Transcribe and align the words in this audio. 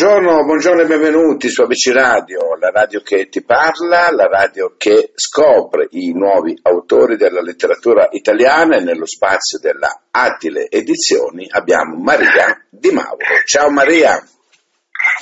Buongiorno, 0.00 0.44
buongiorno 0.44 0.82
e 0.82 0.86
benvenuti 0.86 1.48
su 1.48 1.62
ABC 1.62 1.90
Radio, 1.92 2.54
la 2.60 2.70
radio 2.70 3.00
che 3.00 3.28
ti 3.28 3.42
parla, 3.42 4.12
la 4.12 4.28
radio 4.28 4.76
che 4.78 5.10
scopre 5.16 5.88
i 5.90 6.12
nuovi 6.12 6.56
autori 6.62 7.16
della 7.16 7.40
letteratura 7.40 8.06
italiana 8.12 8.76
e 8.76 8.84
nello 8.84 9.06
spazio 9.06 9.58
della 9.58 10.02
Attile 10.12 10.68
Edizioni 10.70 11.48
abbiamo 11.50 12.00
Maria 12.00 12.64
Di 12.70 12.92
Mauro. 12.92 13.24
Ciao 13.44 13.70
Maria. 13.70 14.24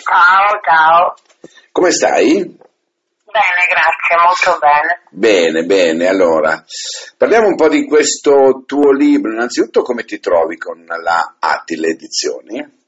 Ciao, 0.02 0.60
ciao. 0.62 1.14
Come 1.72 1.90
stai? 1.90 2.34
Bene, 2.34 3.62
grazie, 3.70 4.16
molto 4.22 4.58
bene. 4.58 5.00
Bene, 5.08 5.64
bene, 5.64 6.06
allora 6.06 6.62
parliamo 7.16 7.46
un 7.46 7.56
po' 7.56 7.70
di 7.70 7.86
questo 7.86 8.64
tuo 8.66 8.92
libro. 8.92 9.32
Innanzitutto 9.32 9.80
come 9.80 10.04
ti 10.04 10.20
trovi 10.20 10.58
con 10.58 10.84
la 10.84 11.36
Attile 11.38 11.88
Edizioni? 11.88 12.84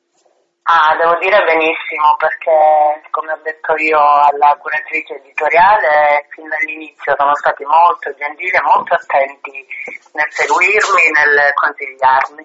Ah, 0.70 0.92
devo 1.00 1.16
dire 1.16 1.40
benissimo 1.48 2.12
perché, 2.20 3.00
come 3.08 3.32
ho 3.32 3.40
detto 3.42 3.72
io 3.80 3.96
alla 3.96 4.52
curatrice 4.60 5.16
editoriale, 5.16 6.28
fin 6.28 6.44
dall'inizio 6.44 7.16
sono 7.16 7.32
stati 7.40 7.64
molto 7.64 8.12
gentili 8.12 8.52
e 8.52 8.60
molto 8.60 8.92
attenti 8.92 9.64
nel 10.12 10.28
seguirmi, 10.28 11.08
nel 11.08 11.56
consigliarmi. 11.56 12.44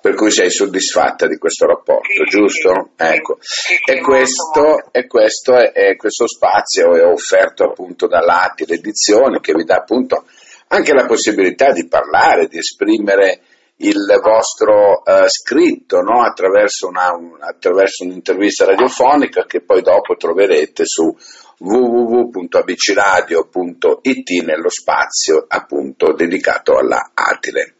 Per 0.00 0.14
cui 0.14 0.30
sei 0.30 0.48
soddisfatta 0.48 1.26
di 1.26 1.38
questo 1.38 1.66
rapporto, 1.66 2.06
Sì, 2.06 2.22
giusto? 2.30 2.70
sì, 2.94 3.02
ecco. 3.18 3.36
Sì, 3.40 3.74
e, 3.82 3.98
questo, 3.98 4.60
molto. 4.62 4.88
e 4.92 5.06
questo 5.08 5.56
è, 5.58 5.72
è- 5.72 5.96
questo 5.96 6.28
spazio 6.28 6.94
è 6.94 7.02
offerto 7.02 7.64
appunto 7.64 8.06
dall'Atti 8.06 8.64
l'edizione 8.64 9.40
che 9.40 9.54
vi 9.54 9.64
dà 9.64 9.74
appunto 9.82 10.22
anche 10.68 10.94
la 10.94 11.04
possibilità 11.04 11.72
di 11.72 11.88
parlare, 11.88 12.46
di 12.46 12.58
esprimere 12.58 13.40
il 13.82 14.18
vostro 14.22 15.04
eh, 15.04 15.28
scritto 15.28 16.00
no? 16.00 16.22
attraverso, 16.24 16.88
una- 16.88 17.14
un- 17.14 17.36
attraverso 17.40 18.04
un'intervista 18.04 18.64
radiofonica 18.64 19.44
che 19.46 19.60
poi 19.62 19.82
dopo 19.82 20.16
troverete 20.16 20.84
su 20.84 21.14
www.abcradio.it 21.58 24.30
nello 24.44 24.70
spazio 24.70 25.44
appunto 25.46 26.12
dedicato 26.12 26.76
alla 26.76 27.10
Atile. 27.14 27.76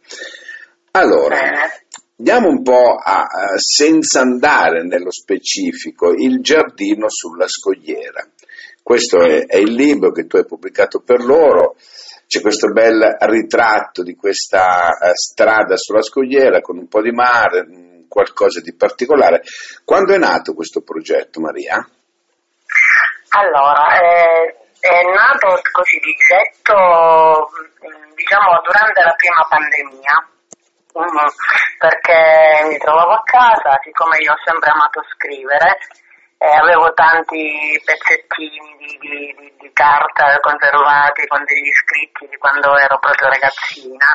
Allora. 0.91 1.37
Andiamo 2.21 2.49
un 2.49 2.61
po' 2.61 2.97
a, 2.97 3.23
a- 3.23 3.57
senza 3.57 4.21
andare 4.21 4.83
nello 4.83 5.11
specifico, 5.11 6.13
il 6.13 6.39
giardino 6.41 7.07
sulla 7.09 7.47
scogliera. 7.47 8.23
Questo 8.83 9.23
è, 9.23 9.47
è 9.47 9.57
il 9.57 9.73
libro 9.73 10.11
che 10.11 10.27
tu 10.27 10.37
hai 10.37 10.45
pubblicato 10.45 10.99
per 10.99 11.23
loro. 11.23 11.75
C'è 12.31 12.39
questo 12.39 12.71
bel 12.71 13.17
ritratto 13.27 14.03
di 14.03 14.15
questa 14.15 14.87
eh, 14.87 15.11
strada 15.15 15.75
sulla 15.75 16.01
scogliera 16.01 16.61
con 16.61 16.77
un 16.77 16.87
po' 16.87 17.01
di 17.01 17.11
mare, 17.11 17.65
mh, 17.65 18.07
qualcosa 18.07 18.61
di 18.61 18.73
particolare. 18.73 19.41
Quando 19.83 20.13
è 20.13 20.17
nato 20.17 20.53
questo 20.53 20.79
progetto, 20.79 21.41
Maria? 21.41 21.85
Allora, 23.35 23.99
eh, 23.99 24.55
è 24.79 25.03
nato 25.11 25.59
così 25.73 25.99
di 25.99 26.15
getto, 26.15 27.51
mm, 27.83 28.15
diciamo, 28.15 28.61
durante 28.63 29.03
la 29.03 29.13
prima 29.17 29.45
pandemia, 29.49 30.29
Mhm, 30.93 31.27
perché 31.79 32.67
mi 32.67 32.77
trovavo 32.77 33.11
a 33.11 33.23
casa, 33.23 33.77
siccome 33.83 34.19
io 34.19 34.31
ho 34.31 34.39
sempre 34.43 34.71
amato 34.71 35.01
scrivere, 35.15 35.79
e 36.41 36.47
avevo 36.57 36.91
tanti 36.93 37.79
pezzettini 37.85 38.73
di, 38.79 38.97
di- 38.97 39.53
di- 39.59 39.71
carta 39.73 40.39
conservati 40.41 41.27
con 41.27 41.43
degli 41.45 41.69
scritti 41.69 42.27
di 42.27 42.37
quando 42.37 42.75
ero 42.77 42.97
proprio 42.97 43.29
ragazzina, 43.29 44.09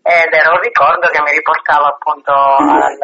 ed 0.00 0.32
era 0.32 0.52
un 0.52 0.60
ricordo 0.60 1.08
che 1.08 1.20
mi 1.20 1.32
riportava 1.32 1.88
appunto 1.88 2.32
al, 2.32 2.96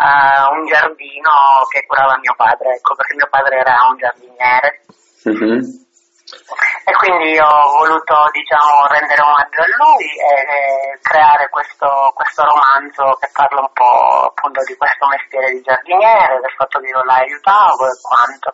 a 0.00 0.48
un 0.50 0.64
giardino 0.64 1.30
che 1.70 1.84
curava 1.86 2.16
mio 2.18 2.32
padre, 2.36 2.72
ecco, 2.76 2.94
perché 2.96 3.14
mio 3.14 3.28
padre 3.28 3.56
era 3.58 3.76
un 3.90 3.98
giardiniere. 3.98 4.80
Mhm. 5.24 5.85
E 6.26 6.92
quindi 6.98 7.38
ho 7.38 7.62
voluto, 7.78 8.14
diciamo, 8.34 8.86
rendere 8.90 9.22
omaggio 9.22 9.62
a 9.62 9.70
lui 9.78 10.06
e, 10.10 10.98
creare 11.02 11.48
questo, 11.50 11.86
questo 12.14 12.42
romanzo 12.42 13.14
che 13.20 13.30
parla 13.32 13.60
un 13.60 13.70
po' 13.72 14.26
appunto 14.34 14.62
di 14.66 14.74
questo 14.74 15.06
mestiere 15.06 15.54
di 15.54 15.62
giardiniere, 15.62 16.40
del 16.42 16.54
fatto 16.58 16.80
che 16.80 16.88
io 16.90 17.02
la 17.04 17.22
aiutavo 17.22 17.86
e 17.86 17.94
quanto, 18.02 18.50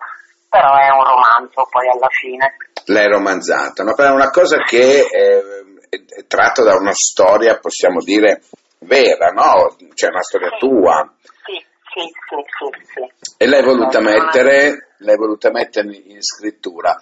però 0.48 0.69
è 0.76 0.88
un 0.92 1.04
romanzo 1.04 1.64
poi 1.70 1.88
alla 1.88 2.12
fine. 2.12 2.56
L'hai 2.92 3.08
romanzato, 3.08 3.82
no? 3.84 3.94
Però 3.94 4.08
è 4.08 4.12
una 4.12 4.30
cosa 4.30 4.58
che 4.60 5.08
eh, 5.08 5.42
è, 5.88 5.96
è 5.96 6.26
tratta 6.26 6.62
da 6.62 6.75
una 6.76 6.92
storia, 6.92 7.58
possiamo 7.58 8.04
dire, 8.04 8.42
vera, 8.80 9.28
no? 9.32 9.76
Cioè 9.94 10.10
una 10.10 10.22
storia 10.22 10.50
Sì. 10.50 10.58
tua. 10.58 11.08
Sì, 11.44 11.56
sì, 11.88 12.04
sì, 12.04 12.36
sì, 12.36 12.84
sì. 12.92 13.34
E 13.38 13.46
l'hai 13.46 13.62
voluta 13.62 14.00
mettere, 14.00 14.91
l'hai 15.02 15.16
voluta 15.16 15.50
mettere 15.50 15.86
in, 15.92 16.22
scrittura, 16.22 16.96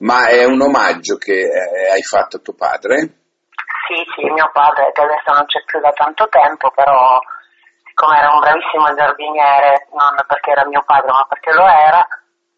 ma 0.00 0.26
è 0.26 0.44
un 0.44 0.60
omaggio 0.60 1.16
che 1.16 1.40
eh, 1.40 1.90
hai 1.92 2.02
fatto 2.02 2.36
a 2.36 2.40
tuo 2.40 2.54
padre? 2.54 3.22
Sì, 3.86 3.98
sì, 4.14 4.24
mio 4.30 4.50
padre 4.52 4.90
che 4.92 5.02
adesso 5.02 5.32
non 5.32 5.44
c'è 5.46 5.62
più 5.64 5.80
da 5.80 5.90
tanto 5.92 6.28
tempo, 6.28 6.70
però 6.70 7.18
siccome 7.84 8.18
era 8.18 8.32
un 8.32 8.40
bravissimo 8.40 8.94
giardiniere, 8.94 9.86
non 9.92 10.14
perché 10.26 10.50
era 10.50 10.66
mio 10.66 10.82
padre, 10.86 11.10
ma 11.12 11.26
perché 11.28 11.52
lo 11.52 11.66
era, 11.66 12.06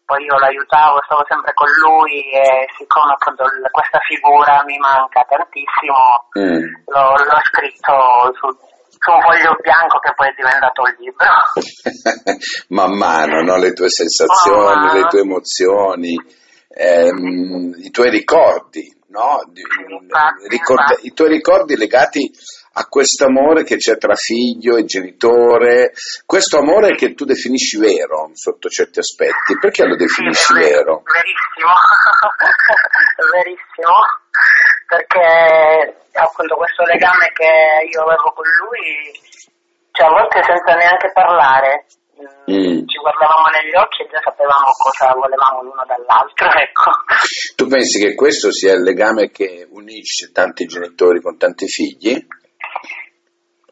poi 0.05 0.23
io 0.23 0.37
lo 0.37 0.45
aiutavo, 0.45 1.01
stavo 1.03 1.25
sempre 1.27 1.53
con 1.53 1.67
lui 1.81 2.31
e 2.31 2.67
siccome 2.77 3.11
appunto 3.11 3.43
questa 3.71 3.99
figura 4.07 4.63
mi 4.65 4.77
manca 4.77 5.25
tantissimo, 5.27 6.29
Mm. 6.37 6.91
l'ho, 6.93 7.09
l'ho 7.15 7.41
scritto 7.51 7.93
su 8.37 8.47
un 9.11 9.21
foglio 9.21 9.55
bianco 9.61 9.99
che 9.99 10.13
poi 10.15 10.27
è 10.29 10.33
diventato 10.35 10.81
un 10.81 10.95
libro. 10.99 11.27
Man 12.69 12.97
mano, 12.97 13.41
no? 13.41 13.57
le 13.57 13.73
tue 13.73 13.89
sensazioni, 13.89 14.93
le 14.93 15.07
tue 15.07 15.21
emozioni, 15.21 16.15
ehm, 16.69 17.75
i 17.77 17.89
tuoi 17.91 18.09
ricordi, 18.09 18.93
no? 19.07 19.41
Infatti, 19.47 20.47
ricorda- 20.47 20.83
infatti. 20.83 21.07
I 21.07 21.13
tuoi 21.13 21.29
ricordi 21.29 21.75
legati 21.77 22.31
a 22.77 22.85
questo 22.87 23.25
amore 23.25 23.63
che 23.63 23.77
c'è 23.77 23.97
tra 23.97 24.15
figlio 24.15 24.75
e 24.75 24.83
genitore, 24.83 25.93
questo 26.25 26.57
amore 26.57 26.95
che 26.95 27.13
tu 27.13 27.23
definisci 27.23 27.77
vero 27.77 28.31
sotto 28.33 28.67
certi 28.67 28.99
aspetti, 28.99 29.57
perché 29.59 29.85
lo 29.85 29.95
definisci 29.95 30.53
Sì, 30.53 30.59
vero? 30.59 31.03
Verissimo, 31.05 31.71
verissimo, 33.31 33.93
perché 34.87 35.95
appunto 36.13 36.55
questo 36.55 36.83
legame 36.83 37.31
che 37.33 37.87
io 37.91 38.01
avevo 38.03 38.31
con 38.33 38.45
lui, 38.63 39.11
cioè 39.91 40.07
a 40.07 40.11
volte 40.11 40.43
senza 40.43 40.73
neanche 40.75 41.11
parlare, 41.11 41.85
mm, 42.17 42.87
ci 42.87 42.97
guardavamo 42.99 43.47
negli 43.51 43.75
occhi 43.75 44.03
e 44.03 44.07
già 44.09 44.19
sapevamo 44.23 44.69
cosa 44.77 45.13
volevamo 45.13 45.63
l'uno 45.63 45.83
dall'altro, 45.85 46.47
ecco. 46.55 46.91
Tu 47.55 47.67
pensi 47.67 47.99
che 47.99 48.15
questo 48.15 48.51
sia 48.51 48.73
il 48.73 48.83
legame 48.83 49.29
che 49.31 49.67
unisce 49.69 50.31
tanti 50.31 50.65
genitori 50.65 51.21
con 51.21 51.37
tanti 51.37 51.67
figli? 51.67 52.13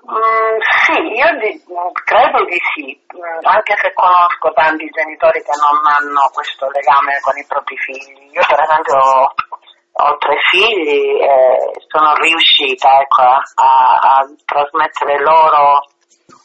Mm, 0.04 0.58
sì, 0.84 1.00
io 1.16 1.32
di- 1.40 1.64
credo 2.04 2.44
di 2.44 2.60
sì, 2.76 2.94
Mm, 3.14 3.46
anche 3.46 3.76
se 3.78 3.94
conosco 3.94 4.52
tanti 4.54 4.90
genitori 4.90 5.38
che 5.44 5.54
non 5.54 5.78
hanno 5.86 6.32
questo 6.34 6.66
legame 6.74 7.20
con 7.22 7.38
i 7.38 7.46
propri 7.46 7.78
figli. 7.78 8.34
Io 8.34 8.42
per 8.42 8.60
esempio 8.60 8.98
ho, 9.94 10.18
tre 10.18 10.36
figli 10.50 11.22
e 11.22 11.72
sono 11.88 12.16
riuscita 12.16 13.00
ecco, 13.00 13.22
a, 13.22 13.42
a 14.02 14.28
trasmettere 14.46 15.22
loro, 15.22 15.86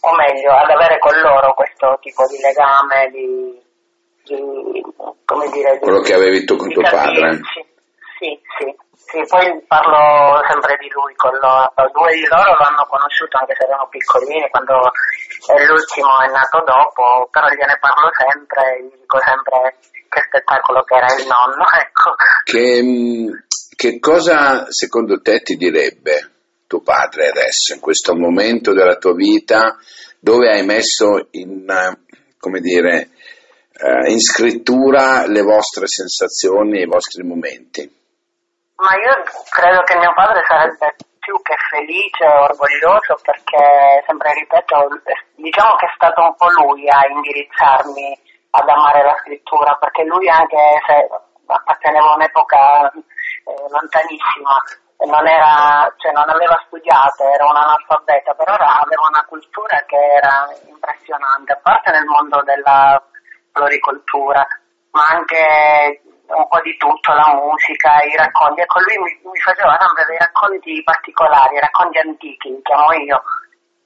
o 0.00 0.14
meglio, 0.14 0.52
ad 0.52 0.70
avere 0.70 0.98
con 0.98 1.18
loro 1.20 1.54
questo 1.54 1.98
tipo 2.00 2.26
di 2.26 2.38
legame, 2.40 3.10
di, 3.10 3.58
di 4.24 4.82
come 5.24 5.48
dire, 5.50 5.72
di, 5.72 5.78
Quello 5.80 6.00
che 6.00 6.14
avevi 6.14 6.44
tu 6.44 6.56
con 6.56 6.68
tuo 6.70 6.82
padre? 6.82 7.40
Sì, 8.18 8.34
sì, 8.58 8.66
sì, 8.94 9.22
poi 9.30 9.46
parlo 9.66 10.42
sempre 10.50 10.76
di 10.82 10.90
lui 10.90 11.14
loro. 11.40 11.72
Due 11.94 12.12
di 12.14 12.26
loro 12.26 12.50
lo 12.58 12.64
hanno 12.66 12.84
conosciuto 12.90 13.38
anche 13.38 13.54
se 13.54 13.64
erano 13.64 13.86
piccolini, 13.88 14.50
quando 14.50 14.74
eh, 14.82 15.66
l'ultimo 15.66 16.10
è 16.20 16.28
nato 16.34 16.58
dopo, 16.66 17.28
però 17.30 17.46
gliene 17.48 17.78
parlo 17.78 18.10
sempre, 18.10 18.82
gli 18.82 18.98
dico 18.98 19.18
sempre 19.22 19.78
che 20.08 20.20
spettacolo 20.26 20.82
che 20.82 20.94
era 20.96 21.14
il 21.14 21.26
nonno, 21.30 21.62
ecco. 21.78 22.14
Che, 22.42 22.82
che 23.76 23.98
cosa 24.00 24.66
secondo 24.68 25.20
te 25.20 25.42
ti 25.42 25.56
direbbe 25.56 26.32
tuo 26.66 26.82
padre 26.82 27.28
adesso, 27.28 27.74
in 27.74 27.80
questo 27.80 28.14
momento 28.14 28.74
della 28.74 28.96
tua 28.96 29.14
vita, 29.14 29.78
dove 30.18 30.50
hai 30.50 30.64
messo 30.66 31.28
in, 31.32 31.64
come 32.38 32.60
dire, 32.60 33.10
eh, 33.72 34.10
in 34.10 34.20
scrittura 34.20 35.26
le 35.26 35.42
vostre 35.42 35.86
sensazioni 35.86 36.78
e 36.78 36.82
i 36.82 36.86
vostri 36.86 37.22
momenti? 37.22 37.97
Ma 38.78 38.94
io 38.94 39.22
credo 39.50 39.82
che 39.82 39.96
mio 39.96 40.12
padre 40.14 40.42
sarebbe 40.46 40.94
più 41.18 41.34
che 41.42 41.56
felice 41.68 42.24
e 42.24 42.28
orgoglioso 42.28 43.18
perché, 43.22 44.04
sempre 44.06 44.32
ripeto, 44.34 44.88
diciamo 45.34 45.74
che 45.76 45.86
è 45.86 45.92
stato 45.94 46.22
un 46.22 46.34
po' 46.36 46.48
lui 46.62 46.88
a 46.88 47.06
indirizzarmi 47.08 48.16
ad 48.50 48.68
amare 48.68 49.02
la 49.02 49.16
scrittura, 49.20 49.74
perché 49.74 50.04
lui 50.04 50.28
anche 50.28 50.56
se 50.86 51.08
apparteneva 51.46 52.12
a 52.12 52.14
un'epoca 52.14 52.90
eh, 52.92 53.68
lontanissima, 53.68 54.54
non, 55.06 55.26
era, 55.26 55.92
cioè 55.96 56.12
non 56.12 56.28
aveva 56.28 56.62
studiato, 56.66 57.24
era 57.24 57.44
un 57.46 57.56
analfabeta, 57.56 58.32
però 58.34 58.54
aveva 58.54 59.06
una 59.08 59.24
cultura 59.26 59.82
che 59.86 59.96
era 59.96 60.48
impressionante, 60.66 61.52
a 61.52 61.60
parte 61.60 61.90
nel 61.90 62.04
mondo 62.04 62.42
della 62.42 63.02
floricoltura, 63.52 64.46
ma 64.92 65.02
anche 65.10 66.00
un 66.28 66.48
po' 66.48 66.60
di 66.60 66.76
tutto, 66.76 67.12
la 67.12 67.32
musica, 67.34 67.96
i 68.04 68.16
racconti. 68.16 68.60
Ecco, 68.60 68.80
lui 68.80 68.96
mi, 68.98 69.12
mi 69.32 69.40
faceva 69.40 69.76
sempre 69.80 70.04
dei 70.04 70.18
racconti 70.18 70.82
particolari, 70.84 71.60
racconti 71.60 71.98
antichi, 71.98 72.48
li 72.52 72.62
chiamo 72.62 72.92
io, 72.92 73.22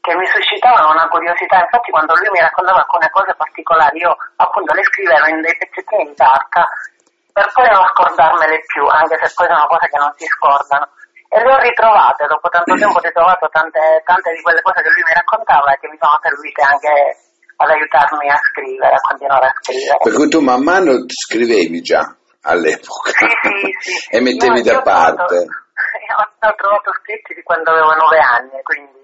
che 0.00 0.14
mi 0.16 0.26
suscitavano 0.26 0.90
una 0.90 1.06
curiosità. 1.06 1.62
Infatti 1.62 1.90
quando 1.90 2.14
lui 2.18 2.30
mi 2.30 2.40
raccontava 2.40 2.82
alcune 2.82 3.08
cose 3.10 3.34
particolari, 3.34 3.98
io 3.98 4.16
appunto 4.36 4.74
le 4.74 4.82
scrivevo 4.82 5.26
in 5.28 5.40
dei 5.40 5.56
pezzettini 5.56 6.10
di 6.10 6.14
carta 6.14 6.66
per 7.32 7.48
poi 7.54 7.68
non 7.70 7.86
scordarmele 7.94 8.60
più, 8.66 8.84
anche 8.86 9.16
se 9.22 9.32
poi 9.32 9.48
sono 9.48 9.66
cose 9.66 9.88
che 9.88 9.98
non 9.98 10.12
si 10.16 10.26
scordano. 10.26 10.86
E 11.32 11.40
le 11.40 11.48
ho 11.48 11.58
ritrovate, 11.64 12.28
dopo 12.28 12.48
tanto 12.52 12.76
tempo 12.76 12.98
ho 12.98 13.00
ritrovato 13.00 13.48
tante, 13.48 14.02
tante 14.04 14.36
di 14.36 14.42
quelle 14.42 14.60
cose 14.60 14.84
che 14.84 14.92
lui 14.92 15.00
mi 15.08 15.16
raccontava 15.16 15.72
e 15.72 15.78
che 15.80 15.88
mi 15.88 15.96
sono 15.96 16.20
servite 16.20 16.60
anche 16.60 16.92
ad 17.56 17.70
aiutarmi 17.72 18.28
a 18.28 18.36
scrivere, 18.36 18.92
a 18.92 19.00
continuare 19.00 19.46
a 19.46 19.54
scrivere. 19.56 19.96
Per 19.96 20.12
cui 20.12 20.28
tu 20.28 20.40
man 20.44 20.60
mano 20.60 20.92
scrivevi 21.08 21.80
già 21.80 22.04
all'epoca 22.42 23.10
sì, 23.10 23.26
sì, 23.26 23.90
sì, 23.90 24.08
e 24.16 24.20
mettevi 24.20 24.58
Io- 24.60 24.64
io 24.64 24.72
da 24.72 24.78
ho 24.78 24.82
trovato- 24.82 25.14
parte. 25.16 25.46
Ho, 26.12 26.54
trovato 26.56 26.92
scritti 27.00 27.32
di 27.34 27.42
quando 27.42 27.70
avevo 27.70 27.94
nove 27.94 28.18
anni, 28.18 28.60
quindi 28.62 29.00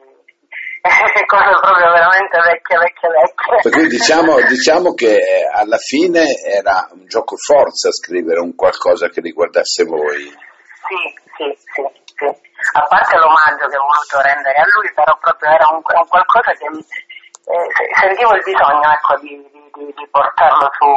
cose 1.26 1.50
proprio 1.60 1.90
veramente 1.92 2.36
vecchie, 2.44 2.76
vecchie, 2.78 3.08
vecchie. 3.08 3.56
Per 3.62 3.72
cui 3.72 3.86
diciamo, 3.88 4.40
diciamo 4.46 4.92
che 4.92 5.14
eh, 5.16 5.48
alla 5.52 5.78
fine 5.78 6.34
era 6.44 6.88
un 6.92 7.06
gioco 7.06 7.36
forza 7.36 7.90
scrivere 7.90 8.40
un 8.40 8.54
qualcosa 8.54 9.08
che 9.08 9.20
riguardasse 9.20 9.84
voi. 9.84 10.22
Sì, 10.28 11.00
sì, 11.36 11.48
sì, 11.72 11.82
sì. 12.14 12.26
A 12.76 12.82
parte 12.86 13.16
l'omaggio 13.16 13.66
che 13.70 13.76
ho 13.78 13.86
voluto 13.86 14.20
rendere 14.20 14.58
a 14.58 14.64
lui, 14.76 14.92
però 14.92 15.16
proprio 15.18 15.50
era 15.50 15.66
un, 15.70 15.80
un 15.80 16.08
qualcosa 16.08 16.52
che 16.52 16.66
eh, 16.68 17.66
se- 17.72 17.90
sentivo 18.04 18.34
il 18.34 18.42
bisogno 18.44 18.88
ecco, 18.92 19.16
di- 19.20 19.48
di- 19.72 19.92
di 19.96 20.06
portarlo 20.10 20.68
su, 20.76 20.88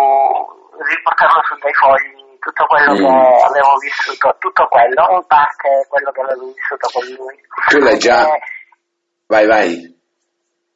di 0.81 0.97
portarlo 1.03 1.41
su 1.45 1.55
dei 1.61 1.73
fogli, 1.73 2.30
tutto 2.41 2.65
quello 2.65 2.91
Mm. 2.93 2.97
che 2.97 3.43
avevo 3.45 3.77
vissuto, 3.77 4.35
tutto 4.39 4.67
quello, 4.67 5.07
in 5.13 5.25
parte 5.27 5.85
quello 5.87 6.09
che 6.11 6.21
avevo 6.21 6.45
vissuto 6.51 6.89
con 6.91 7.05
lui. 7.05 7.37
Tu 7.69 7.77
l'hai 7.79 7.97
già- 7.97 8.25
Anche- 8.25 8.41
Vai, 9.27 9.45
vai. 9.45 9.69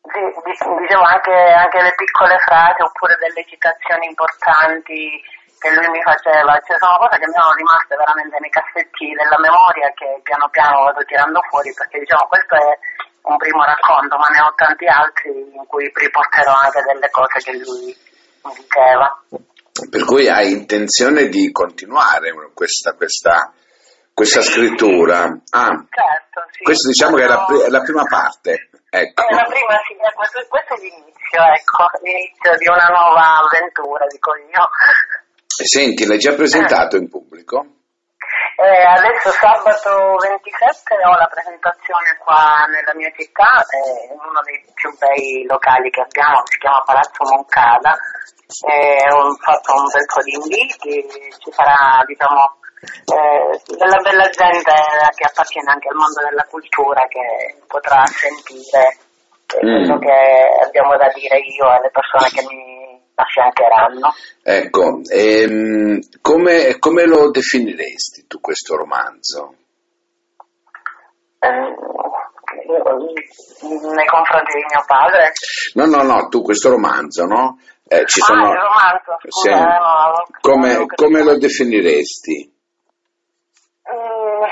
sì, 0.05 0.21
di- 0.45 0.77
dicevo 0.79 1.01
anche, 1.03 1.33
anche 1.33 1.81
le 1.81 1.93
piccole 1.97 2.37
frasi 2.39 2.81
oppure 2.81 3.17
delle 3.19 3.43
citazioni 3.49 4.05
importanti 4.07 5.19
che 5.59 5.73
lui 5.73 5.87
mi 5.89 6.01
faceva, 6.03 6.53
cioè 6.63 6.77
sono 6.77 6.97
cose 7.01 7.17
che 7.17 7.25
mi 7.25 7.33
sono 7.33 7.51
rimaste 7.57 7.95
veramente 7.97 8.37
nei 8.39 8.49
cassetti 8.53 9.09
della 9.17 9.39
memoria 9.39 9.89
che 9.95 10.19
piano 10.21 10.47
piano 10.49 10.83
vado 10.83 11.03
tirando 11.05 11.41
fuori 11.49 11.73
perché 11.73 11.97
diciamo 11.99 12.27
questo 12.27 12.53
è 12.55 12.77
un 13.23 13.37
primo 13.37 13.63
racconto 13.65 14.15
ma 14.17 14.27
ne 14.29 14.39
ho 14.41 14.53
tanti 14.55 14.85
altri 14.85 15.31
in 15.33 15.65
cui 15.65 15.89
riporterò 15.91 16.53
anche 16.53 16.81
delle 16.85 17.09
cose 17.09 17.39
che 17.41 17.53
lui 17.57 17.89
mi 18.45 18.53
diceva. 18.53 19.09
Per 19.89 20.05
cui 20.05 20.29
hai 20.29 20.51
intenzione 20.51 21.27
di 21.27 21.51
continuare 21.51 22.33
questa, 22.53 22.93
questa, 22.93 23.51
questa 24.13 24.41
scrittura. 24.41 25.23
Ah, 25.49 25.85
Certo, 25.89 26.47
sì. 26.51 26.63
questa 26.63 26.87
diciamo 26.87 27.17
che 27.17 27.23
è 27.23 27.27
la, 27.27 27.45
la 27.67 27.81
prima 27.81 28.03
parte. 28.03 28.69
Ecco. 28.89 29.27
È 29.27 29.33
la 29.33 29.43
prima, 29.43 29.75
sì, 29.85 29.93
eh, 29.93 30.13
questo, 30.15 30.45
questo 30.47 30.75
è 30.75 30.79
l'inizio, 30.79 31.41
ecco, 31.43 31.83
l'inizio 32.01 32.55
di 32.57 32.67
una 32.69 32.87
nuova 32.87 33.43
avventura, 33.43 34.05
dico 34.07 34.31
io. 34.35 34.69
Senti, 35.45 36.05
l'hai 36.05 36.19
già 36.19 36.33
presentato 36.33 36.95
in 36.95 37.09
pubblico? 37.09 37.65
Eh, 38.55 38.83
adesso 38.87 39.31
sabato 39.31 40.15
27 40.15 40.95
ho 41.03 41.15
la 41.17 41.27
presentazione 41.27 42.15
qua 42.23 42.63
nella 42.71 42.95
mia 42.95 43.11
città, 43.11 43.59
eh, 43.67 44.13
in 44.13 44.19
uno 44.19 44.39
dei 44.47 44.63
più 44.73 44.95
bei 44.97 45.43
locali 45.47 45.89
che 45.89 46.01
abbiamo, 46.01 46.39
si 46.45 46.57
chiama 46.59 46.81
Palazzo 46.85 47.23
Moncada. 47.27 47.91
Eh, 48.63 49.11
ho 49.11 49.35
fatto 49.43 49.73
un 49.75 49.87
bel 49.91 50.05
po' 50.07 50.21
di 50.23 50.33
inviti, 50.39 51.03
ci 51.39 51.51
sarà 51.51 51.99
diciamo, 52.05 52.55
eh, 53.11 53.59
della 53.75 53.99
bella 53.99 54.29
gente 54.29 54.71
che 55.15 55.25
appartiene 55.27 55.71
anche 55.71 55.89
al 55.89 55.95
mondo 55.99 56.23
della 56.23 56.45
cultura 56.47 57.07
che 57.07 57.59
potrà 57.67 58.05
sentire 58.07 58.87
eh, 58.87 59.03
Mm. 59.61 59.85
quello 59.85 59.99
che 59.99 60.65
abbiamo 60.65 60.97
da 60.97 61.07
dire 61.13 61.37
io 61.37 61.71
e 61.71 61.81
le 61.81 61.91
persone 61.91 62.27
che 62.33 62.41
mi 62.49 62.74
affiancheranno. 63.15 64.13
Ecco, 64.43 64.99
ehm, 65.11 65.99
come, 66.21 66.77
come 66.79 67.05
lo 67.05 67.31
definiresti 67.31 68.27
tu 68.27 68.39
questo 68.39 68.75
romanzo? 68.75 69.55
Eh, 71.39 71.49
nei 72.69 74.05
confronti 74.07 74.53
di 74.57 74.65
mio 74.69 74.83
padre. 74.85 75.31
No, 75.73 75.85
no, 75.85 76.01
no, 76.03 76.27
tu 76.27 76.41
questo 76.41 76.69
romanzo, 76.69 77.25
no? 77.25 77.59
Eh, 77.87 78.05
ci 78.07 78.19
Ah, 78.21 78.23
sono... 78.25 78.51
il 78.51 78.57
romanzo, 78.59 79.17
scusa, 79.27 79.41
Sì. 79.41 79.49
eh, 79.49 79.77
no, 79.79 80.25
Come, 80.41 80.85
come 80.95 81.23
lo 81.23 81.37
definiresti? 81.37 82.53
Mm, 83.91 84.43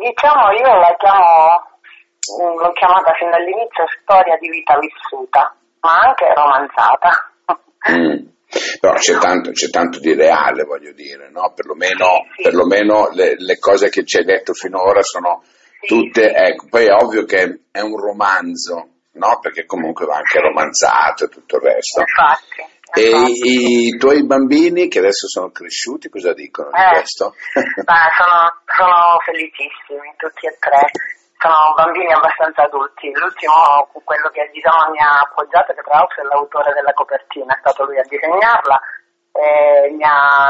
diciamo 0.00 0.50
io 0.50 0.74
la 0.80 0.94
chiamo, 0.98 1.62
mm, 2.42 2.58
l'ho 2.58 2.72
chiamata 2.72 3.12
fin 3.12 3.30
dall'inizio 3.30 3.84
storia 4.02 4.36
di 4.38 4.48
vita 4.48 4.76
vissuta, 4.78 5.54
ma 5.80 5.98
anche 6.00 6.32
romanzata. 6.34 7.30
Mm. 7.90 8.26
Però 8.80 8.94
c'è 8.94 9.18
tanto, 9.18 9.50
c'è 9.50 9.68
tanto 9.68 9.98
di 9.98 10.14
reale, 10.14 10.62
voglio 10.62 10.92
dire, 10.92 11.28
no? 11.30 11.52
Perlomeno, 11.54 12.24
Sì, 12.36 12.36
sì. 12.36 12.42
perlomeno 12.42 13.10
le, 13.12 13.34
le 13.36 13.58
cose 13.58 13.88
che 13.88 14.04
ci 14.04 14.18
hai 14.18 14.24
detto 14.24 14.52
finora 14.52 15.02
sono 15.02 15.42
Sì, 15.80 15.86
tutte, 15.86 16.32
ecco, 16.32 16.66
poi 16.68 16.86
è 16.86 16.92
ovvio 16.92 17.24
che 17.24 17.60
è 17.72 17.80
un 17.80 17.96
romanzo, 17.96 18.88
no? 19.12 19.38
Perché 19.40 19.64
comunque 19.66 20.06
va 20.06 20.16
anche 20.16 20.38
romanzato 20.40 21.24
e 21.24 21.28
tutto 21.28 21.56
il 21.56 21.62
resto. 21.62 22.00
Infatti. 22.00 22.72
E 22.96 23.10
i, 23.10 23.86
i 23.88 23.96
tuoi 23.98 24.24
bambini 24.24 24.86
che 24.86 25.00
adesso 25.00 25.26
sono 25.26 25.50
cresciuti, 25.50 26.08
cosa 26.08 26.32
dicono 26.32 26.70
di 26.70 26.78
Eh, 26.80 26.90
questo? 27.00 27.34
sono, 27.50 28.62
sono 28.70 29.18
felicissimi, 29.24 30.14
tutti 30.16 30.46
e 30.46 30.56
tre. 30.60 30.90
Sono 31.44 31.76
bambini 31.76 32.10
abbastanza 32.10 32.62
adulti. 32.64 33.12
L'ultimo, 33.12 33.52
quello 34.02 34.30
che 34.32 34.48
diciamo, 34.48 34.88
mi 34.92 34.98
ha 34.98 35.28
appoggiato, 35.28 35.74
che 35.74 35.82
tra 35.82 35.98
l'altro 36.00 36.22
è 36.22 36.24
l'autore 36.24 36.72
della 36.72 36.94
copertina, 36.94 37.52
è 37.52 37.58
stato 37.60 37.84
lui 37.84 37.98
a 38.00 38.08
disegnarla, 38.08 38.80
e 39.30 39.92
mi, 39.92 40.04
ha, 40.08 40.48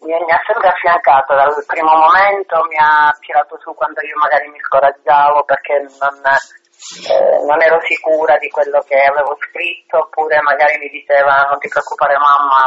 mi, 0.00 0.16
mi 0.16 0.32
ha 0.32 0.40
sempre 0.48 0.68
affiancato 0.72 1.34
dal 1.34 1.52
primo 1.66 1.92
momento, 1.92 2.64
mi 2.72 2.76
ha 2.80 3.12
tirato 3.20 3.60
su 3.60 3.74
quando 3.74 4.00
io 4.00 4.16
magari 4.16 4.48
mi 4.48 4.58
scoraggiavo 4.64 5.44
perché 5.44 5.76
non, 6.00 6.16
eh, 6.24 7.44
non 7.44 7.60
ero 7.60 7.78
sicura 7.84 8.38
di 8.38 8.48
quello 8.48 8.80
che 8.88 8.96
avevo 8.96 9.36
scritto, 9.44 10.08
oppure 10.08 10.40
magari 10.40 10.78
mi 10.78 10.88
diceva 10.88 11.52
non 11.52 11.58
ti 11.58 11.68
preoccupare 11.68 12.16
mamma, 12.16 12.64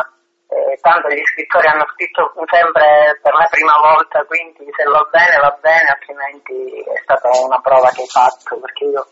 eh, 0.74 0.78
tanto 0.82 1.08
gli 1.10 1.22
scrittori 1.24 1.68
hanno 1.68 1.86
scritto 1.94 2.34
sempre 2.50 3.20
per 3.22 3.34
la 3.34 3.48
prima 3.50 3.78
volta, 3.78 4.24
quindi 4.26 4.66
se 4.76 4.84
va 4.90 5.06
bene 5.12 5.38
va 5.38 5.58
bene, 5.62 5.88
altrimenti 5.94 6.82
è 6.82 7.00
stata 7.04 7.30
una 7.46 7.62
prova 7.62 7.90
che 7.92 8.02
hai 8.02 8.08
fatto, 8.10 8.58
perché 8.60 8.84
io 8.86 9.06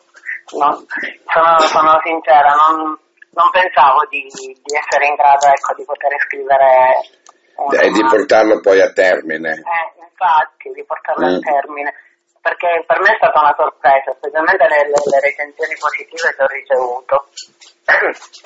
non- 0.58 0.86
sono, 1.30 1.60
sono 1.70 2.00
sincera, 2.04 2.54
non, 2.58 2.98
non 3.34 3.50
pensavo 3.52 4.06
di, 4.10 4.26
di 4.28 4.74
essere 4.76 5.08
in 5.08 5.16
grado 5.16 5.48
ecco, 5.48 5.74
di 5.76 5.86
poter 5.86 6.12
scrivere 6.28 6.98
E 7.62 7.90
di 7.92 8.02
romanzo. 8.02 8.16
portarlo 8.16 8.60
poi 8.60 8.82
a 8.82 8.92
termine. 8.92 9.52
Eh, 9.54 10.02
infatti, 10.02 10.72
di 10.74 10.84
portarlo 10.84 11.28
Mm. 11.28 11.36
a 11.36 11.40
termine. 11.40 11.94
Perché 12.42 12.84
per 12.88 13.00
me 13.02 13.12
è 13.14 13.16
stata 13.18 13.40
una 13.40 13.54
sorpresa, 13.56 14.12
specialmente 14.18 14.66
le, 14.68 14.78
le, 14.90 14.98
le 14.98 15.20
recensioni 15.22 15.76
positive 15.78 16.34
che 16.36 16.42
ho 16.44 16.48
ricevuto. 16.48 17.28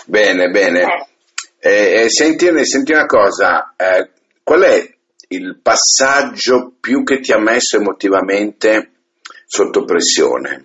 Bene, 0.06 0.50
bene. 0.50 0.82
Eh. 0.82 1.08
Eh, 1.68 2.10
senti, 2.10 2.46
senti 2.64 2.92
una 2.92 3.08
cosa, 3.08 3.74
eh, 3.76 4.12
qual 4.44 4.62
è 4.62 4.88
il 5.30 5.60
passaggio 5.64 6.74
più 6.80 7.04
che 7.04 7.22
ti 7.22 7.32
ha 7.32 7.40
messo 7.40 7.78
emotivamente 7.78 8.92
sotto 9.48 9.84
pressione? 9.84 10.64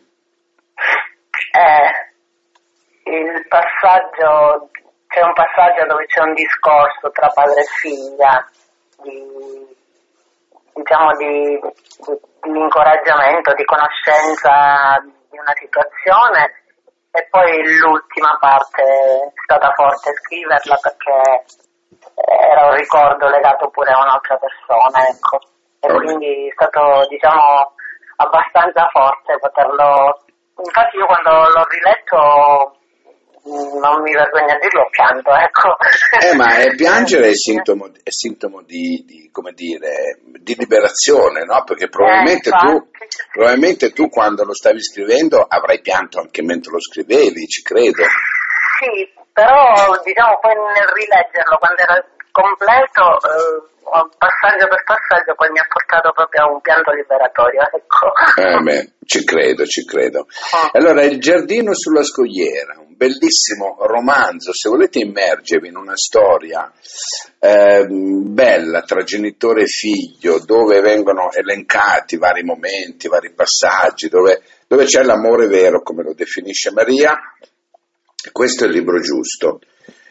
Eh, 1.57 3.11
il 3.11 3.47
passaggio, 3.49 4.69
c'è 5.07 5.23
un 5.23 5.33
passaggio 5.33 5.87
dove 5.87 6.05
c'è 6.05 6.21
un 6.21 6.35
discorso 6.35 7.11
tra 7.13 7.29
padre 7.29 7.63
e 7.63 7.67
figlia, 7.81 8.47
di, 9.03 9.25
diciamo 10.75 11.17
di, 11.17 11.61
di- 12.05 12.53
di 12.53 12.59
incoraggiamento, 12.59 13.55
di 13.55 13.65
conoscenza 13.65 15.01
di 15.31 15.39
una 15.39 15.55
situazione 15.57 16.60
e 17.13 17.27
poi 17.29 17.77
l'ultima 17.79 18.37
parte 18.39 18.83
è 18.83 19.33
stata 19.43 19.73
forte 19.75 20.13
scriverla 20.23 20.79
perché 20.81 21.45
era 22.15 22.67
un 22.67 22.75
ricordo 22.77 23.29
legato 23.29 23.69
pure 23.71 23.91
a 23.91 24.01
un'altra 24.03 24.37
persona, 24.37 25.07
ecco. 25.09 25.39
E 25.81 25.89
quindi 25.89 26.49
è 26.49 26.53
stato, 26.53 27.07
diciamo, 27.09 27.73
abbastanza 28.17 28.87
forte 28.93 29.39
poterlo... 29.39 30.25
Infatti 30.63 30.97
io 30.99 31.07
quando 31.07 31.31
l'ho 31.31 31.65
riletto, 31.73 32.77
mh, 33.45 33.79
non 33.81 34.03
mi 34.03 34.13
vergogno 34.13 34.53
a 34.53 34.59
dirlo, 34.61 34.89
pianto, 34.91 35.31
ecco. 35.33 35.77
Eh, 36.21 36.37
ma 36.37 36.59
eh, 36.59 36.75
piangere 36.77 37.31
è 37.31 37.35
sintomo, 37.35 37.87
è 37.87 38.11
sintomo 38.11 38.61
di, 38.63 39.03
di, 39.07 39.31
come 39.33 39.53
dire, 39.53 40.21
di 40.39 40.55
liberazione, 40.59 41.45
no? 41.45 41.65
Perché 41.65 41.89
probabilmente 41.89 42.51
Eh, 42.51 42.59
tu. 42.59 42.90
Probabilmente 43.33 43.93
tu 43.93 44.09
quando 44.09 44.45
lo 44.45 44.55
stavi 44.55 44.83
scrivendo 44.83 45.41
avrai 45.41 45.81
pianto 45.81 46.21
anche 46.21 46.43
mentre 46.43 46.73
lo 46.73 46.81
scrivevi, 46.81 47.47
ci 47.47 47.63
credo. 47.63 48.03
Sì, 48.79 49.09
però 49.33 49.73
diciamo 50.03 50.39
poi 50.41 50.55
nel 50.55 50.89
rileggerlo 50.95 51.57
quando 51.59 51.83
era 51.83 52.05
completo, 52.33 53.19
eh, 53.23 53.71
passaggio 54.17 54.69
per 54.69 54.83
passaggio, 54.85 55.35
poi 55.35 55.51
mi 55.51 55.59
ha 55.59 55.67
portato 55.69 56.13
proprio 56.13 56.45
a 56.45 56.51
un 56.51 56.61
pianto 56.61 56.93
liberatorio. 56.93 57.61
Ecco. 57.61 58.13
Eh 58.41 58.59
beh, 58.61 58.93
ci 59.05 59.25
credo, 59.25 59.65
ci 59.67 59.85
credo. 59.85 60.21
Oh. 60.21 60.71
Allora, 60.73 61.03
Il 61.03 61.21
giardino 61.21 61.75
sulla 61.75 62.03
scogliera, 62.03 62.75
bellissimo 63.01 63.79
romanzo, 63.81 64.53
se 64.53 64.69
volete 64.69 64.99
immergervi 64.99 65.69
in 65.69 65.77
una 65.77 65.97
storia 65.97 66.71
eh, 67.39 67.87
bella 67.89 68.83
tra 68.83 69.03
genitore 69.03 69.63
e 69.63 69.67
figlio, 69.67 70.39
dove 70.45 70.83
vengono 70.83 71.33
elencati 71.33 72.19
vari 72.19 72.43
momenti, 72.43 73.09
vari 73.09 73.33
passaggi, 73.33 74.11
dove, 74.11 74.43
dove 74.67 74.85
c'è 74.85 75.03
l'amore 75.03 75.47
vero, 75.47 75.81
come 75.81 76.03
lo 76.03 76.13
definisce 76.13 76.73
Maria, 76.73 77.19
questo 78.33 78.65
è 78.65 78.67
il 78.67 78.75
libro 78.75 79.01
giusto. 79.01 79.61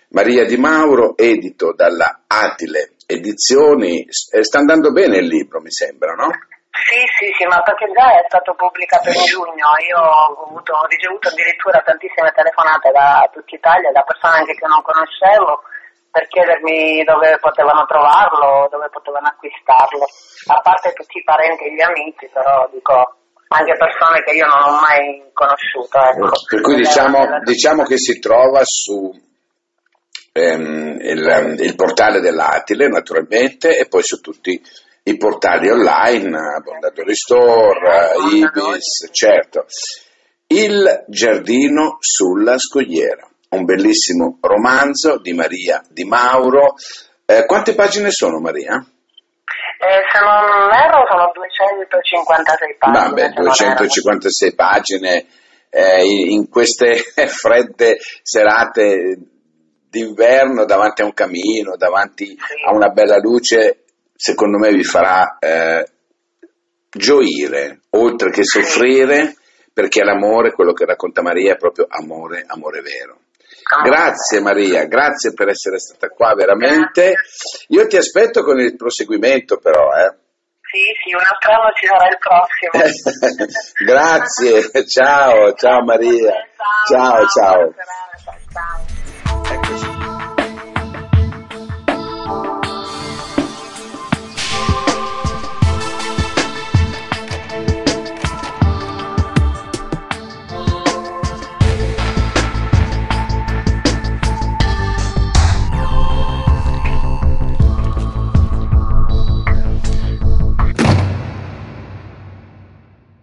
Maria 0.08 0.44
Di 0.46 0.58
Mauro, 0.58 1.16
edito 1.16 1.74
dalla 1.76 2.24
Atile 2.26 2.94
Edizioni. 3.06 4.08
Sta 4.10 4.58
andando 4.58 4.92
bene 4.92 5.18
il 5.18 5.28
libro, 5.28 5.62
mi 5.62 5.72
sembra, 5.72 6.14
no? 6.14 6.32
Sì, 6.70 7.02
sì, 7.18 7.28
sì, 7.34 7.46
ma 7.50 7.62
perché 7.62 7.90
già 7.94 8.14
è 8.14 8.26
stato 8.30 8.54
pubblicato 8.54 9.10
in 9.10 9.22
giugno, 9.26 9.74
io 9.90 9.98
ho, 9.98 10.46
avuto, 10.46 10.74
ho 10.74 10.86
ricevuto 10.86 11.30
addirittura 11.30 11.82
tantissime 11.82 12.30
telefonate 12.30 12.92
da 12.92 13.26
tutta 13.34 13.56
Italia, 13.56 13.92
da 13.92 14.06
persone 14.06 14.46
anche 14.46 14.54
che 14.54 14.68
non 14.70 14.82
conoscevo, 14.86 15.66
per 16.12 16.28
chiedermi 16.30 17.04
dove 17.04 17.38
potevano 17.42 17.86
trovarlo, 17.86 18.70
dove 18.70 18.90
potevano 18.90 19.28
acquistarlo, 19.28 20.06
a 20.54 20.60
parte 20.62 20.94
tutti 20.94 21.18
i 21.18 21.24
parenti 21.24 21.66
e 21.66 21.74
gli 21.74 21.82
amici, 21.82 22.30
però 22.32 22.70
dico 22.72 23.18
anche 23.50 23.78
persone 23.78 24.22
che 24.24 24.38
io 24.38 24.46
non 24.46 24.62
ho 24.62 24.80
mai 24.80 25.26
conosciuto. 25.34 25.98
Ecco. 25.98 26.30
Per 26.46 26.62
cui 26.62 26.76
diciamo, 26.76 27.42
diciamo 27.42 27.84
che 27.84 27.98
si 27.98 28.20
trova 28.20 28.62
su 28.64 29.10
ehm, 30.34 30.98
il, 31.02 31.56
il, 31.60 31.76
portale 31.76 32.20
dell'Atile 32.20 32.88
naturalmente 32.88 33.78
e 33.78 33.88
poi 33.88 34.04
su 34.04 34.22
tutti 34.22 34.62
i 35.04 35.18
portali 35.18 35.70
online, 35.70 36.62
Bondadori 36.64 37.16
Store, 37.16 38.12
Ibis, 38.32 39.10
certo. 39.12 39.66
Il 40.48 41.06
giardino 41.08 41.98
sulla 42.00 42.58
scogliera, 42.58 43.28
un 43.50 43.66
bellissimo 43.66 44.38
romanzo 44.42 45.20
di 45.20 45.34
Maria 45.34 45.84
Di 45.90 46.04
Mauro. 46.04 46.76
Eh, 47.26 47.46
quante 47.46 47.76
pagine 47.76 48.10
sono 48.12 48.40
Maria? 48.40 48.84
Eh, 49.82 50.02
se 50.12 50.20
non 50.20 50.72
erro 50.74 51.06
sono 51.08 51.32
256 51.34 52.76
pagine. 52.78 53.08
Vabbè, 53.08 53.30
256 53.30 54.56
pagine 54.56 55.26
eh, 55.70 56.04
in 56.04 56.50
queste 56.50 56.96
fredde 57.28 57.98
serate 58.22 59.18
d'inverno 59.90 60.66
davanti 60.66 61.02
a 61.02 61.06
un 61.06 61.14
camino, 61.14 61.76
davanti 61.78 62.26
sì. 62.26 62.66
a 62.68 62.74
una 62.74 62.90
bella 62.90 63.18
luce, 63.18 63.86
secondo 64.20 64.58
me 64.58 64.74
vi 64.74 64.84
farà 64.84 65.38
eh, 65.40 65.88
gioire, 66.92 67.84
oltre 67.92 68.32
che 68.32 68.44
soffrire, 68.44 69.38
perché 69.72 70.04
l'amore, 70.04 70.52
quello 70.52 70.74
che 70.74 70.84
racconta 70.84 71.22
Maria, 71.22 71.54
è 71.54 71.58
proprio 71.58 71.86
amore, 71.88 72.44
amore 72.46 72.82
vero. 72.82 73.20
Grazie 73.86 74.42
Maria, 74.42 74.84
grazie 74.86 75.32
per 75.34 75.48
essere 75.48 75.80
stata 75.80 76.10
qua 76.10 76.34
veramente. 76.34 77.14
Io 77.68 77.88
ti 77.88 77.96
aspetto 77.96 78.44
con 78.44 78.60
il 78.60 78.76
proseguimento 78.76 79.58
però. 79.58 79.90
Eh. 79.94 80.18
Sì, 80.70 80.82
sì, 81.02 81.14
un 81.14 81.22
altro 81.22 81.52
anno 81.54 81.72
ci 81.76 81.88
sarà 81.88 82.08
il 82.10 82.18
prossimo. 82.20 83.48
grazie, 83.86 84.86
ciao, 84.86 85.54
ciao 85.54 85.84
Maria. 85.84 86.34
Ciao, 86.90 87.26
ciao. 87.28 87.74
ciao. 87.74 88.39